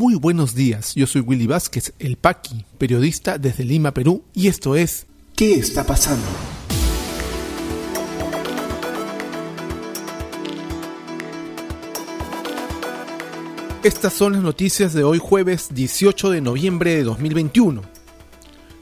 [0.00, 4.74] Muy buenos días, yo soy Willy Vázquez, el Paqui, periodista desde Lima, Perú, y esto
[4.74, 6.24] es ¿Qué está pasando?
[13.84, 17.82] Estas son las noticias de hoy jueves 18 de noviembre de 2021.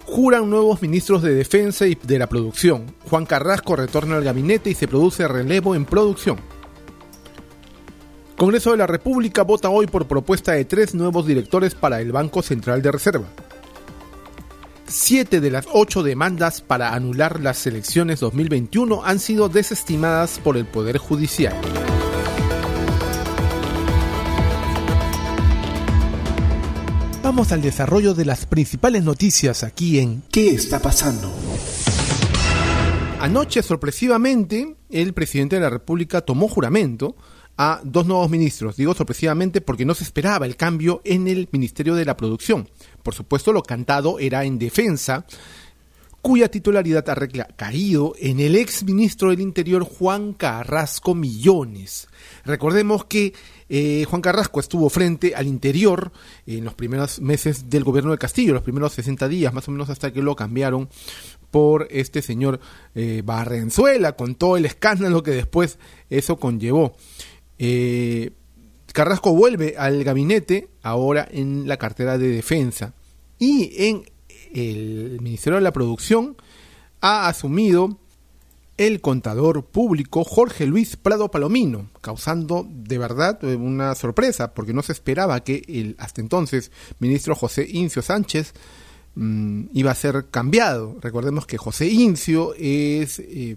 [0.04, 2.94] Juran nuevos ministros de Defensa y de la Producción.
[3.10, 6.38] Juan Carrasco retorna al gabinete y se produce relevo en producción.
[8.38, 12.40] Congreso de la República vota hoy por propuesta de tres nuevos directores para el Banco
[12.40, 13.26] Central de Reserva.
[14.86, 20.66] Siete de las ocho demandas para anular las elecciones 2021 han sido desestimadas por el
[20.66, 21.52] Poder Judicial.
[27.24, 31.28] Vamos al desarrollo de las principales noticias aquí en ¿Qué está pasando?
[33.18, 37.16] Anoche, sorpresivamente, el presidente de la República tomó juramento
[37.58, 38.76] a dos nuevos ministros.
[38.76, 42.68] Digo sorpresivamente porque no se esperaba el cambio en el Ministerio de la Producción.
[43.02, 45.26] Por supuesto, lo cantado era en defensa,
[46.22, 52.08] cuya titularidad ha recaído en el ex ministro del Interior Juan Carrasco Millones.
[52.44, 53.34] Recordemos que
[53.68, 56.12] eh, Juan Carrasco estuvo frente al interior
[56.46, 59.90] en los primeros meses del gobierno de Castillo, los primeros 60 días, más o menos
[59.90, 60.88] hasta que lo cambiaron
[61.50, 62.60] por este señor
[62.94, 66.94] eh, Barrenzuela, con todo el escándalo que después eso conllevó.
[67.58, 68.30] Eh,
[68.92, 72.94] Carrasco vuelve al gabinete ahora en la cartera de defensa
[73.38, 74.04] y en
[74.52, 76.36] el Ministerio de la Producción
[77.00, 77.98] ha asumido
[78.78, 84.92] el contador público Jorge Luis Prado Palomino, causando de verdad una sorpresa, porque no se
[84.92, 86.70] esperaba que el hasta entonces
[87.00, 88.54] ministro José Incio Sánchez
[89.16, 90.96] mm, iba a ser cambiado.
[91.00, 93.56] Recordemos que José Incio es eh,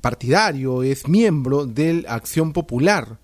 [0.00, 3.18] partidario, es miembro de Acción Popular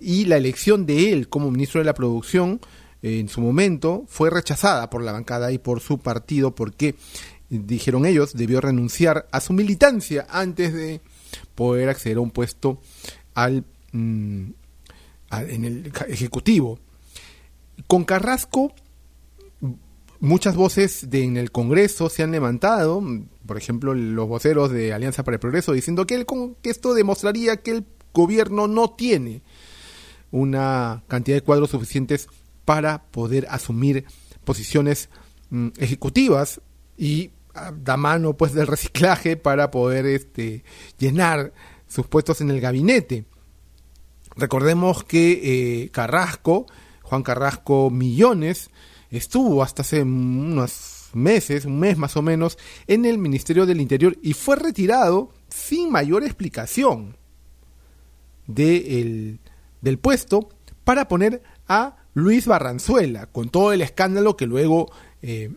[0.00, 2.60] y la elección de él como ministro de la Producción
[3.02, 6.94] en su momento fue rechazada por la bancada y por su partido porque
[7.48, 11.00] dijeron ellos debió renunciar a su militancia antes de
[11.54, 12.80] poder acceder a un puesto
[13.34, 14.44] al, mm,
[15.30, 16.78] en el ejecutivo.
[17.86, 18.72] Con Carrasco
[20.20, 23.02] muchas voces de, en el Congreso se han levantado,
[23.46, 26.24] por ejemplo, los voceros de Alianza para el Progreso, diciendo que,
[26.62, 29.42] que esto demostraría que el gobierno no tiene
[30.30, 32.28] una cantidad de cuadros suficientes
[32.64, 34.04] para poder asumir
[34.44, 35.08] posiciones
[35.50, 36.60] mm, ejecutivas
[36.96, 40.64] y ah, da mano pues del reciclaje para poder este,
[40.98, 41.52] llenar
[41.88, 43.24] sus puestos en el gabinete.
[44.36, 46.66] Recordemos que eh, Carrasco,
[47.02, 48.70] Juan Carrasco Millones,
[49.10, 54.16] estuvo hasta hace unos meses, un mes más o menos, en el Ministerio del Interior
[54.22, 57.16] y fue retirado sin mayor explicación
[58.46, 59.38] de
[59.80, 60.50] del puesto
[60.84, 64.90] para poner a Luis Barranzuela, con todo el escándalo que luego
[65.22, 65.52] eh,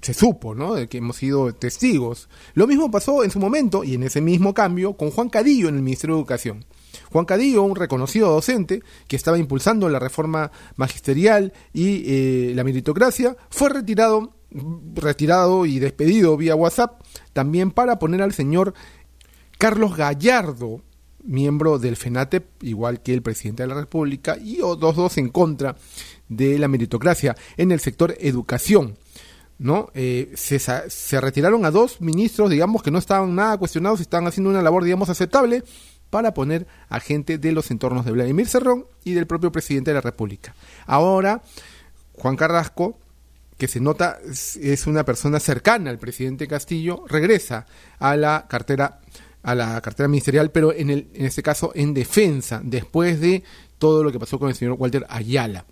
[0.00, 0.74] se supo, ¿no?
[0.74, 2.28] De que hemos sido testigos.
[2.54, 5.76] Lo mismo pasó en su momento, y en ese mismo cambio, con Juan Cadillo en
[5.76, 6.64] el Ministerio de Educación.
[7.10, 13.36] Juan Cadillo, un reconocido docente que estaba impulsando la reforma magisterial y eh, la meritocracia,
[13.50, 14.34] fue retirado,
[14.94, 18.74] retirado y despedido vía WhatsApp también para poner al señor
[19.58, 20.82] Carlos Gallardo,
[21.24, 25.76] miembro del FENATEP, igual que el presidente de la República, y otros dos en contra
[26.28, 28.96] de la meritocracia en el sector educación.
[29.58, 29.90] ¿no?
[29.94, 34.50] Eh, se, se, retiraron a dos ministros, digamos, que no estaban nada cuestionados, estaban haciendo
[34.50, 35.64] una labor, digamos, aceptable
[36.10, 39.96] para poner a gente de los entornos de Vladimir Cerrón y del propio presidente de
[39.96, 40.54] la República.
[40.86, 41.42] Ahora,
[42.14, 42.98] Juan Carrasco,
[43.56, 47.66] que se nota es una persona cercana al presidente Castillo, regresa
[47.98, 49.00] a la cartera
[49.42, 53.44] a la cartera ministerial, pero en, el, en este caso en defensa, después de
[53.78, 55.64] todo lo que pasó con el señor Walter Ayala.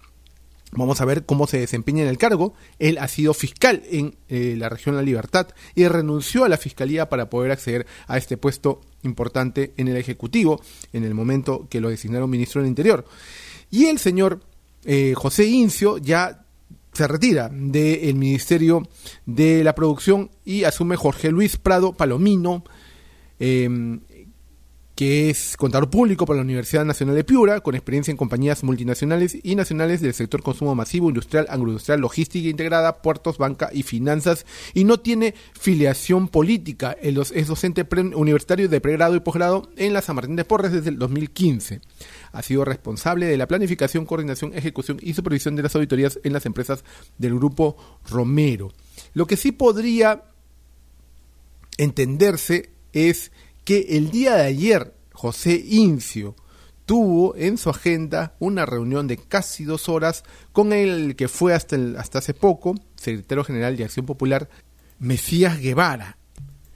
[0.72, 2.54] Vamos a ver cómo se desempeña en el cargo.
[2.78, 7.08] Él ha sido fiscal en eh, la región La Libertad y renunció a la fiscalía
[7.08, 10.60] para poder acceder a este puesto importante en el Ejecutivo
[10.92, 13.06] en el momento que lo designaron ministro del Interior.
[13.70, 14.40] Y el señor
[14.84, 16.44] eh, José Incio ya
[16.92, 18.82] se retira del Ministerio
[19.26, 22.64] de la Producción y asume Jorge Luis Prado Palomino,
[23.38, 23.68] eh,
[24.96, 29.36] que es contador público para la Universidad Nacional de Piura, con experiencia en compañías multinacionales
[29.42, 34.84] y nacionales del sector consumo masivo, industrial, agroindustrial, logística integrada, puertos, banca y finanzas, y
[34.84, 36.96] no tiene filiación política.
[37.02, 40.98] Es docente universitario de pregrado y posgrado en la San Martín de Porres desde el
[40.98, 41.82] 2015.
[42.32, 46.46] Ha sido responsable de la planificación, coordinación, ejecución y supervisión de las auditorías en las
[46.46, 46.84] empresas
[47.18, 47.76] del grupo
[48.08, 48.72] Romero.
[49.12, 50.22] Lo que sí podría
[51.76, 53.30] entenderse es
[53.66, 56.36] que el día de ayer José Incio
[56.86, 60.22] tuvo en su agenda una reunión de casi dos horas
[60.52, 64.48] con el que fue hasta, hasta hace poco secretario general de Acción Popular,
[65.00, 66.16] Mesías Guevara.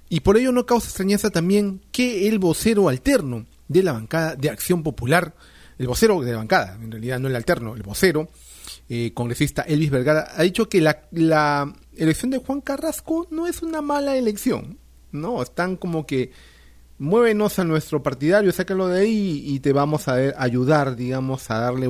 [0.09, 4.51] Y por ello no causa extrañeza también que el vocero alterno de la bancada de
[4.51, 5.37] Acción Popular,
[5.79, 8.29] el vocero de la bancada, en realidad no el alterno, el vocero,
[8.89, 13.63] eh, congresista Elvis Vergara, ha dicho que la, la elección de Juan Carrasco no es
[13.63, 14.81] una mala elección,
[15.13, 15.41] ¿no?
[15.41, 16.33] Están como que
[17.01, 21.89] muévenos a nuestro partidario, sácalo de ahí y te vamos a ayudar, digamos, a darle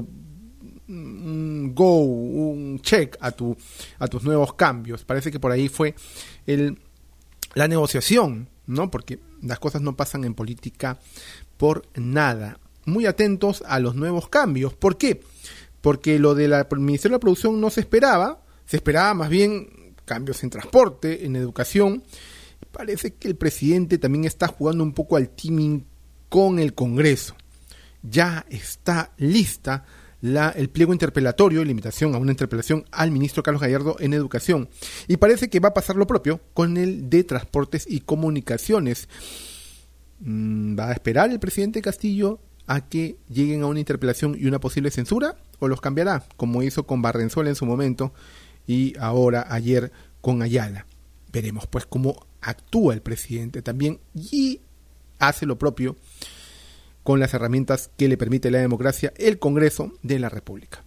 [0.88, 3.56] un go, un check a, tu,
[3.98, 5.04] a tus nuevos cambios.
[5.04, 5.96] Parece que por ahí fue
[6.46, 6.78] el,
[7.54, 8.88] la negociación, ¿no?
[8.90, 11.00] Porque las cosas no pasan en política
[11.56, 12.60] por nada.
[12.84, 14.74] Muy atentos a los nuevos cambios.
[14.74, 15.22] ¿Por qué?
[15.80, 20.44] Porque lo del Ministerio de la Producción no se esperaba, se esperaba más bien cambios
[20.44, 22.04] en transporte, en educación,
[22.72, 25.84] parece que el presidente también está jugando un poco al timing
[26.28, 27.34] con el Congreso.
[28.02, 29.84] Ya está lista
[30.22, 34.68] el pliego interpelatorio, limitación a una interpelación al ministro Carlos Gallardo en educación.
[35.08, 39.08] Y parece que va a pasar lo propio con el de transportes y comunicaciones.
[40.20, 44.60] Mm, ¿Va a esperar el presidente Castillo a que lleguen a una interpelación y una
[44.60, 45.36] posible censura?
[45.58, 48.12] ¿O los cambiará, como hizo con Barrenzuela en su momento
[48.66, 49.90] y ahora ayer
[50.20, 50.86] con Ayala?
[51.32, 54.60] Veremos pues cómo actúa el presidente también y
[55.18, 55.96] hace lo propio
[57.02, 60.82] con las herramientas que le permite la democracia el Congreso de la República.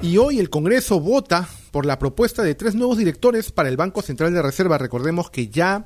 [0.00, 4.00] Y hoy el Congreso vota por la propuesta de tres nuevos directores para el Banco
[4.00, 4.78] Central de Reserva.
[4.78, 5.84] Recordemos que ya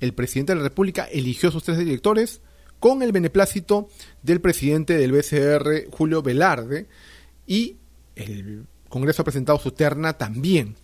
[0.00, 2.40] el presidente de la República eligió sus tres directores
[2.80, 3.88] con el beneplácito
[4.22, 6.86] del presidente del BCR, Julio Velarde,
[7.46, 7.76] y
[8.16, 10.76] el Congreso ha presentado su terna también.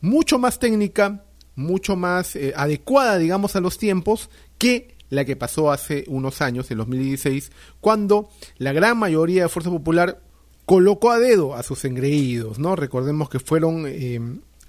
[0.00, 1.24] Mucho más técnica,
[1.56, 6.70] mucho más eh, adecuada, digamos, a los tiempos que la que pasó hace unos años,
[6.70, 8.28] en 2016, cuando
[8.58, 10.20] la gran mayoría de Fuerza Popular
[10.66, 12.76] colocó a dedo a sus engreídos, ¿no?
[12.76, 14.20] Recordemos que fueron eh,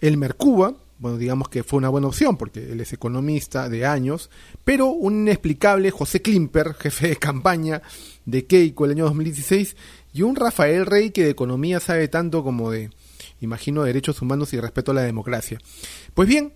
[0.02, 4.30] el Mercuba, bueno, digamos que fue una buena opción porque él es economista de años,
[4.64, 7.82] pero un inexplicable José Klimper, jefe de campaña
[8.26, 9.76] de Keiko el año 2016,
[10.14, 12.90] y un Rafael Rey que de economía sabe tanto como de,
[13.42, 15.60] imagino, derechos humanos y respeto a la democracia.
[16.14, 16.54] Pues bien,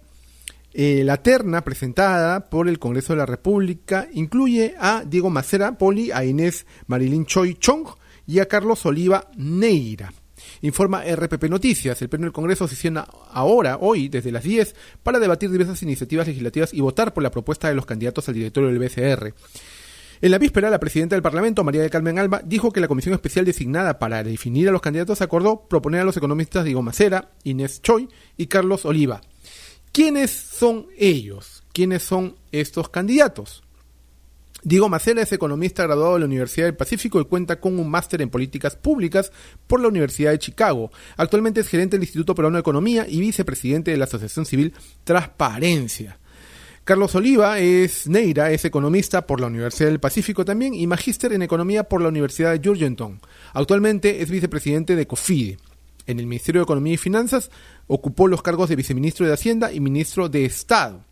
[0.73, 6.11] eh, la terna presentada por el Congreso de la República incluye a Diego Macera Poli,
[6.11, 7.87] a Inés Marilyn Choi Chong
[8.27, 10.13] y a Carlos Oliva Neira.
[10.61, 12.01] Informa RPP Noticias.
[12.01, 16.73] El Pleno del Congreso sesiona ahora, hoy, desde las 10, para debatir diversas iniciativas legislativas
[16.73, 19.33] y votar por la propuesta de los candidatos al directorio del BCR.
[20.21, 23.13] En la víspera, la presidenta del Parlamento, María del Carmen Alba, dijo que la comisión
[23.13, 27.81] especial designada para definir a los candidatos acordó proponer a los economistas Diego Macera, Inés
[27.81, 29.21] Choi y Carlos Oliva.
[29.91, 31.63] ¿Quiénes son ellos?
[31.73, 33.63] ¿Quiénes son estos candidatos?
[34.61, 38.21] Diego Macera es economista graduado de la Universidad del Pacífico y cuenta con un máster
[38.21, 39.31] en políticas públicas
[39.67, 40.91] por la Universidad de Chicago.
[41.15, 44.73] Actualmente es gerente del Instituto Peruano de Economía y vicepresidente de la Asociación Civil
[45.05, 46.19] Transparencia.
[46.83, 51.43] Carlos Oliva es Neira, es economista por la Universidad del Pacífico también y magíster en
[51.43, 53.21] economía por la Universidad de Georgetown.
[53.53, 55.57] Actualmente es vicepresidente de COFIDE.
[56.07, 57.51] En el Ministerio de Economía y Finanzas
[57.89, 61.03] ocupó los cargos de viceministro de Hacienda y ministro de Estado.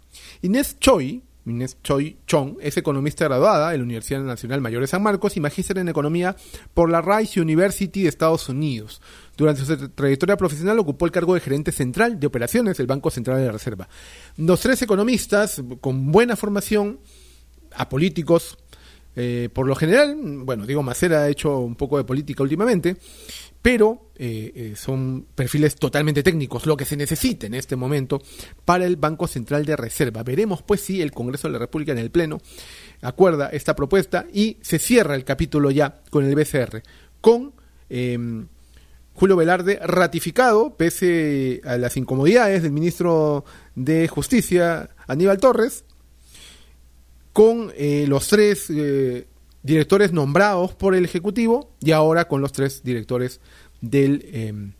[0.44, 5.02] Inés Choi, Inés Choi Chong, es economista graduada en la Universidad Nacional Mayor de San
[5.02, 6.36] Marcos y magíster en economía
[6.76, 9.02] por la Rice University de Estados Unidos.
[9.36, 13.40] Durante su trayectoria profesional ocupó el cargo de gerente central de operaciones del Banco Central
[13.40, 13.90] de la Reserva.
[14.38, 17.00] Los tres economistas con buena formación,
[17.76, 18.56] apolíticos,
[19.20, 22.98] eh, por lo general, bueno, digo, Macera ha hecho un poco de política últimamente,
[23.64, 28.22] pero eh, eh, son perfiles totalmente técnicos, lo que se necesita en este momento
[28.64, 30.22] para el Banco Central de Reserva.
[30.22, 32.38] Veremos pues si el Congreso de la República en el Pleno
[33.02, 36.84] acuerda esta propuesta y se cierra el capítulo ya con el BCR,
[37.20, 37.54] con
[37.90, 38.46] em,
[39.14, 45.86] Julio Velarde ratificado, pese a las incomodidades del ministro de Justicia, Aníbal Torres,
[47.38, 48.68] con eh, los tres
[49.62, 53.42] directores nombrados por el Ejecutivo y ahora con los tres directores
[53.80, 54.74] del, em,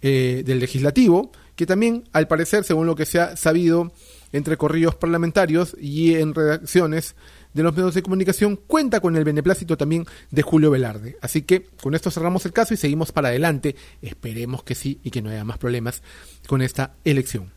[0.00, 3.92] eh, del Legislativo, que también, al parecer, según lo que se ha sabido
[4.32, 7.16] entre corrillos parlamentarios y en redacciones
[7.52, 11.16] de los medios de comunicación, cuenta con el beneplácito también de Julio Velarde.
[11.20, 13.74] Así que con esto cerramos el caso y seguimos para adelante.
[14.02, 16.00] Esperemos que sí y que no haya más problemas
[16.46, 17.50] con esta elección.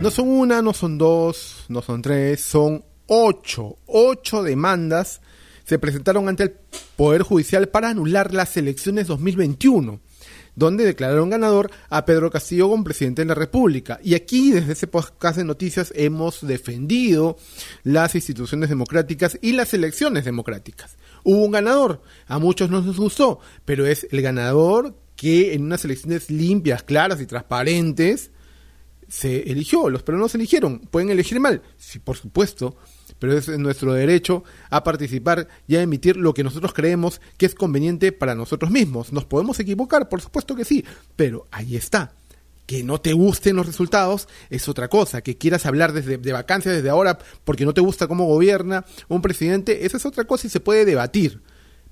[0.00, 5.22] No son una, no son dos, no son tres, son ocho, ocho demandas
[5.64, 6.54] se presentaron ante el
[6.96, 10.00] Poder Judicial para anular las elecciones 2021.
[10.54, 14.00] donde declararon ganador a Pedro Castillo como presidente de la República.
[14.02, 17.36] Y aquí, desde ese podcast de noticias, hemos defendido
[17.84, 20.96] las instituciones democráticas y las elecciones democráticas.
[21.24, 25.84] Hubo un ganador, a muchos no nos gustó, pero es el ganador que en unas
[25.84, 28.30] elecciones limpias, claras y transparentes
[29.08, 29.88] se eligió.
[29.88, 30.80] Los peruanos eligieron.
[30.80, 31.62] ¿Pueden elegir mal?
[31.76, 32.76] Sí, por supuesto
[33.18, 37.54] pero es nuestro derecho a participar y a emitir lo que nosotros creemos que es
[37.54, 39.12] conveniente para nosotros mismos.
[39.12, 40.08] ¿Nos podemos equivocar?
[40.08, 40.84] Por supuesto que sí,
[41.14, 42.12] pero ahí está.
[42.66, 45.22] Que no te gusten los resultados es otra cosa.
[45.22, 49.22] Que quieras hablar desde, de vacancias desde ahora porque no te gusta cómo gobierna un
[49.22, 51.42] presidente, esa es otra cosa y se puede debatir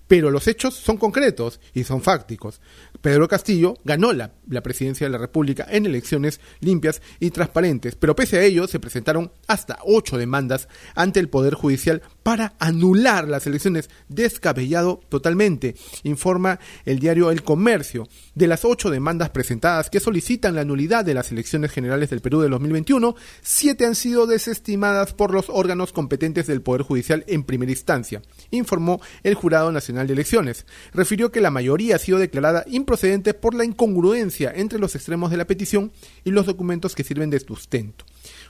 [0.07, 2.61] pero los hechos son concretos y son fácticos.
[3.01, 4.33] Pedro Castillo ganó la,
[4.63, 9.33] presidencia de la República en elecciones limpias y transparentes, pero pese a ello se presentaron
[9.47, 16.99] hasta ocho demandas ante el Poder Judicial para anular las elecciones, descabellado totalmente, informa el
[16.99, 18.09] diario El Comercio.
[18.35, 22.41] De las ocho demandas presentadas que solicitan la nulidad de las elecciones generales del Perú
[22.41, 27.71] de 2021, siete han sido desestimadas por los órganos competentes del Poder Judicial en primera
[27.71, 30.65] instancia, informó el Jurado Nacional de Elecciones.
[30.95, 35.37] Refirió que la mayoría ha sido declarada improcedente por la incongruencia entre los extremos de
[35.37, 35.93] la petición
[36.25, 38.07] y los documentos que sirven de sustento.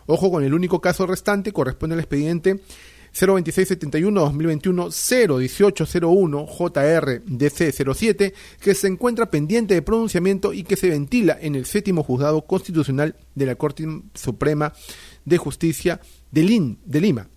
[0.06, 2.60] Ojo con el único caso restante, corresponde al expediente
[3.14, 11.66] 02671-2021 01801 JRDC07 que se encuentra pendiente de pronunciamiento y que se ventila en el
[11.66, 14.72] séptimo juzgado constitucional de la Corte Suprema
[15.24, 17.28] de Justicia de, Lima.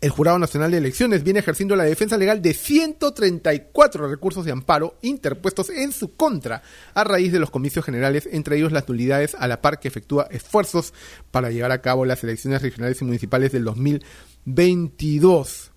[0.00, 4.96] El Jurado Nacional de Elecciones viene ejerciendo la defensa legal de 134 recursos de amparo
[5.02, 6.62] interpuestos en su contra
[6.94, 10.26] a raíz de los comicios generales, entre ellos las nulidades a la par que efectúa
[10.30, 10.94] esfuerzos
[11.30, 13.64] para llevar a cabo las elecciones regionales y municipales del
[14.54, 15.70] 2022.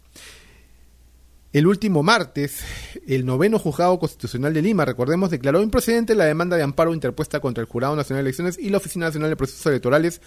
[1.53, 2.63] El último martes,
[3.05, 7.61] el noveno juzgado constitucional de Lima, recordemos, declaró improcedente la demanda de amparo interpuesta contra
[7.61, 10.19] el Jurado Nacional de Elecciones y la Oficina Nacional de Procesos Electorales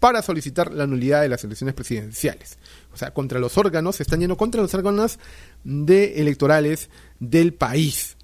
[0.00, 2.58] para solicitar la nulidad de las elecciones presidenciales.
[2.92, 5.20] O sea, contra los órganos, se están yendo contra los órganos
[5.62, 6.90] de electorales
[7.20, 8.16] del país.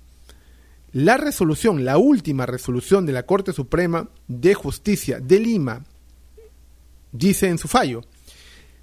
[0.90, 5.85] La resolución, la última resolución de la Corte Suprema de Justicia de Lima,
[7.12, 8.02] dice en su fallo,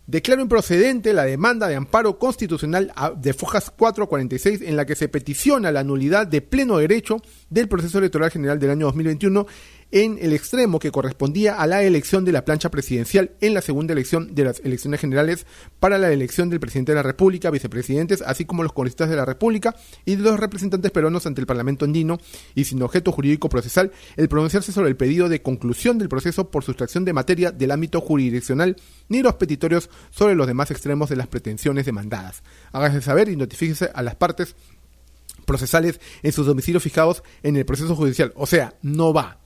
[0.07, 5.71] declaro improcedente la demanda de amparo constitucional de Fojas 446 en la que se peticiona
[5.71, 9.47] la nulidad de pleno derecho del proceso electoral general del año 2021
[9.95, 13.93] en el extremo que correspondía a la elección de la plancha presidencial en la segunda
[13.93, 15.45] elección de las elecciones generales
[15.79, 19.23] para la elección del presidente de la República, vicepresidentes, así como los congresistas de la
[19.23, 19.73] República
[20.03, 22.17] y de los representantes peruanos ante el Parlamento andino
[22.55, 26.65] y sin objeto jurídico procesal, el pronunciarse sobre el pedido de conclusión del proceso por
[26.65, 28.75] sustracción de materia del ámbito jurisdiccional
[29.07, 32.43] ni los petitorios sobre los demás extremos de las pretensiones demandadas.
[32.73, 34.57] Hágase saber y notifíquese a las partes
[35.45, 38.33] procesales en sus domicilios fijados en el proceso judicial.
[38.35, 39.44] O sea, no va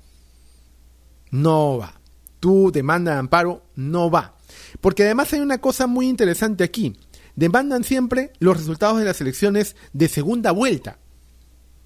[1.32, 2.00] no va.
[2.40, 4.36] Tu demanda de amparo no va.
[4.82, 6.96] Porque además hay una cosa muy interesante aquí.
[7.36, 11.00] Demandan siempre los resultados de las elecciones de segunda vuelta.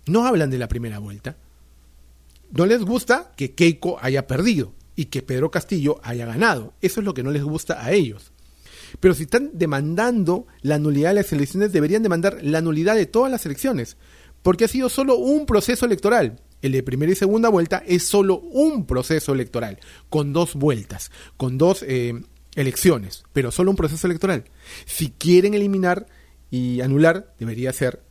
[0.06, 1.38] No hablan de la primera vuelta.
[2.52, 6.74] No les gusta que Keiko haya perdido y que Pedro Castillo haya ganado.
[6.82, 8.32] Eso es lo que no les gusta a ellos.
[9.00, 13.32] Pero si están demandando la nulidad de las elecciones, deberían demandar la nulidad de todas
[13.32, 13.98] las elecciones,
[14.44, 18.40] porque ha sido solo un proceso electoral el de primera y segunda vuelta es solo
[18.40, 19.80] un proceso electoral,
[20.10, 22.24] con dos vueltas, con dos eh,
[22.56, 24.46] elecciones, pero solo un proceso electoral.
[24.86, 26.08] Si quieren eliminar
[26.50, 28.02] y anular, debería ser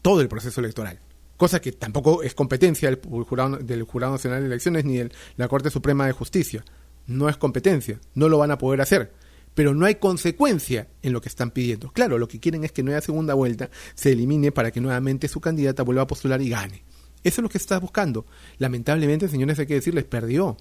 [0.00, 0.98] todo el proceso electoral.
[1.36, 5.46] Cosa que tampoco es competencia del Jurado, del jurado Nacional de Elecciones ni de la
[5.46, 6.64] Corte Suprema de Justicia.
[7.06, 9.12] No es competencia, no lo van a poder hacer
[9.58, 11.90] pero no hay consecuencia en lo que están pidiendo.
[11.90, 15.26] Claro, lo que quieren es que no haya segunda vuelta, se elimine para que nuevamente
[15.26, 16.84] su candidata vuelva a postular y gane.
[17.24, 18.24] Eso es lo que está buscando.
[18.58, 20.56] Lamentablemente, señores, hay que decirles, perdió.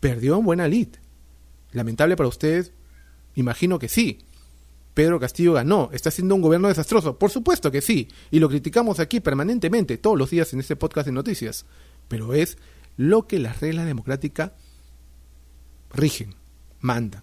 [0.00, 0.88] Perdió en buena lid.
[1.72, 2.72] Lamentable para ustedes,
[3.36, 4.18] imagino que sí.
[4.92, 5.88] Pedro Castillo ganó.
[5.94, 7.18] ¿Está siendo un gobierno desastroso?
[7.18, 8.08] Por supuesto que sí.
[8.30, 11.64] Y lo criticamos aquí permanentemente, todos los días en este podcast de noticias.
[12.08, 12.58] Pero es
[12.98, 14.52] lo que las reglas democráticas
[15.90, 16.34] rigen,
[16.80, 17.22] mandan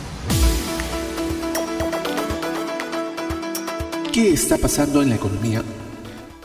[4.13, 5.63] ¿Qué está pasando en la economía?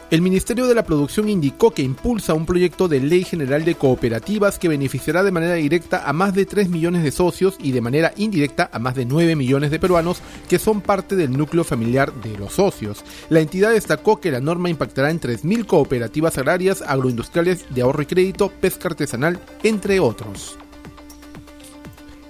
[0.08, 4.61] El Ministerio de la Producción indicó que impulsa un proyecto de ley general de cooperativas
[4.61, 8.12] que beneficiará de manera directa a más de 3 millones de socios y de manera
[8.16, 12.38] indirecta a más de 9 millones de peruanos que son parte del núcleo familiar de
[12.38, 13.04] los socios.
[13.30, 18.06] La entidad destacó que la norma impactará en 3.000 cooperativas agrarias, agroindustriales, de ahorro y
[18.06, 20.56] crédito, pesca artesanal, entre otros.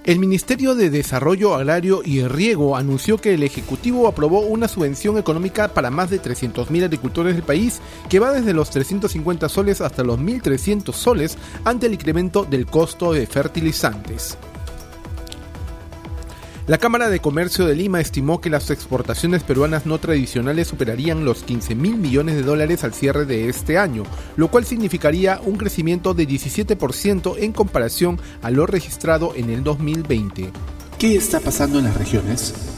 [0.06, 5.66] El Ministerio de Desarrollo Agrario y Riego anunció que el Ejecutivo aprobó una subvención económica
[5.66, 10.20] para más de 300.000 agricultores del país que va desde los 350 soles hasta los
[10.20, 14.38] 1.300 soles ante el incremento del costo de fertilizantes.
[16.66, 21.44] La Cámara de Comercio de Lima estimó que las exportaciones peruanas no tradicionales superarían los
[21.44, 24.02] 15 mil millones de dólares al cierre de este año,
[24.34, 30.50] lo cual significaría un crecimiento de 17% en comparación a lo registrado en el 2020.
[30.98, 32.75] ¿Qué está pasando en las regiones?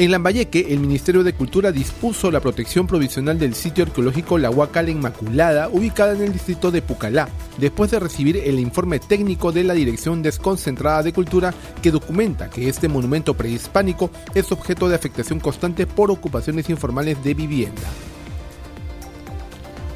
[0.00, 4.88] En Lambayeque, el Ministerio de Cultura dispuso la protección provisional del sitio arqueológico La Huacal
[4.88, 9.74] Inmaculada, ubicada en el distrito de Pucalá, después de recibir el informe técnico de la
[9.74, 11.52] Dirección Desconcentrada de Cultura
[11.82, 17.34] que documenta que este monumento prehispánico es objeto de afectación constante por ocupaciones informales de
[17.34, 17.82] vivienda.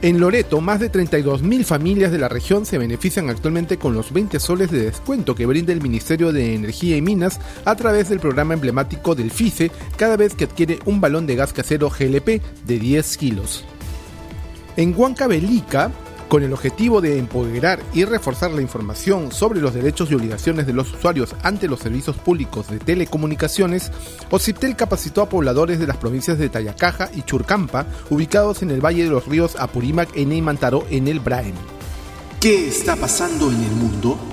[0.03, 4.41] En Loreto, más de 32.000 familias de la región se benefician actualmente con los 20
[4.41, 8.55] soles de descuento que brinda el Ministerio de Energía y Minas a través del programa
[8.55, 13.17] emblemático del FICE cada vez que adquiere un balón de gas casero GLP de 10
[13.17, 13.65] kilos.
[14.77, 15.93] En Huancavelica,
[16.33, 20.73] con el objetivo de empoderar y reforzar la información sobre los derechos y obligaciones de
[20.73, 23.93] los usuarios ante los servicios públicos de telecomunicaciones,
[24.31, 29.05] OCIPTEL capacitó a pobladores de las provincias de Tayacaja y Churcampa, ubicados en el Valle
[29.05, 31.53] de los Ríos Apurímac e Imantaro en el Braem.
[32.41, 34.32] ¿Qué está pasando en el mundo?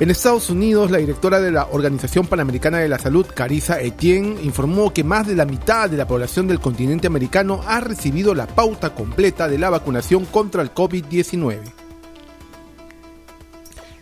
[0.00, 4.94] En Estados Unidos, la directora de la Organización Panamericana de la Salud, Carissa Etienne, informó
[4.94, 8.94] que más de la mitad de la población del continente americano ha recibido la pauta
[8.94, 11.58] completa de la vacunación contra el COVID-19.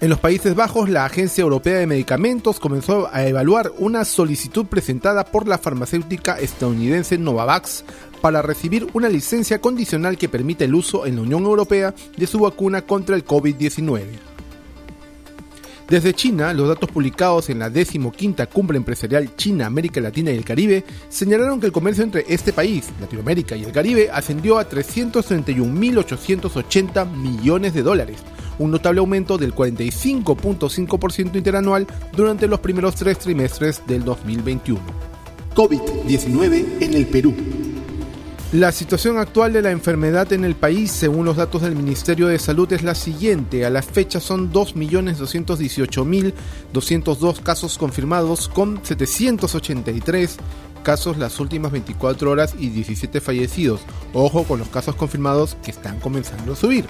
[0.01, 5.25] En los Países Bajos, la Agencia Europea de Medicamentos comenzó a evaluar una solicitud presentada
[5.25, 7.85] por la farmacéutica estadounidense Novavax
[8.21, 12.39] para recibir una licencia condicional que permita el uso en la Unión Europea de su
[12.39, 14.38] vacuna contra el COVID-19.
[15.89, 20.45] Desde China, los datos publicados en la 15 Cumbre Empresarial China, América Latina y el
[20.45, 27.11] Caribe señalaron que el comercio entre este país, Latinoamérica y el Caribe ascendió a 331.880
[27.11, 28.19] millones de dólares,
[28.59, 34.83] un notable aumento del 45.5% interanual durante los primeros tres trimestres del 2021.
[35.55, 37.35] COVID-19 en el Perú.
[38.53, 42.39] La situación actual de la enfermedad en el país, según los datos del Ministerio de
[42.39, 43.67] Salud, es la siguiente.
[43.67, 50.39] A la fecha son 2.218.202 casos confirmados, con 783
[50.83, 53.83] casos las últimas 24 horas y 17 fallecidos.
[54.15, 56.87] Ojo con los casos confirmados que están comenzando a subir.